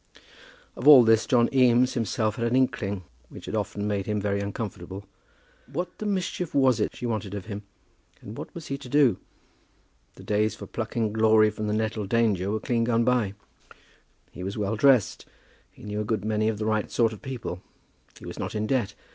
Of 0.75 0.87
all 0.87 1.03
this 1.03 1.27
John 1.27 1.47
Eames 1.53 1.93
himself 1.93 2.37
had 2.37 2.45
an 2.45 2.55
inkling 2.55 3.03
which 3.29 3.45
had 3.45 3.53
often 3.55 3.87
made 3.87 4.07
him 4.07 4.19
very 4.19 4.39
uncomfortable. 4.41 5.03
What 5.71 5.95
the 5.99 6.07
mischief 6.07 6.55
was 6.55 6.79
it 6.79 6.95
she 6.95 7.05
wanted 7.05 7.35
of 7.35 7.45
him; 7.45 7.61
and 8.19 8.35
what 8.35 8.51
was 8.55 8.65
he 8.65 8.79
to 8.79 8.89
do? 8.89 9.19
The 10.15 10.23
days 10.23 10.55
for 10.55 10.65
plucking 10.65 11.13
glory 11.13 11.51
from 11.51 11.67
the 11.67 11.73
nettle 11.75 12.07
danger 12.07 12.49
were 12.49 12.59
clean 12.59 12.83
gone 12.83 13.03
by. 13.03 13.35
He 14.31 14.41
was 14.43 14.57
well 14.57 14.75
dressed. 14.75 15.27
He 15.69 15.83
knew 15.83 16.01
a 16.01 16.03
good 16.03 16.25
many 16.25 16.49
of 16.49 16.57
the 16.57 16.65
right 16.65 16.89
sort 16.89 17.13
of 17.13 17.21
people. 17.21 17.61
He 18.17 18.25
was 18.25 18.39
not 18.39 18.55
in 18.55 18.65
debt. 18.65 18.95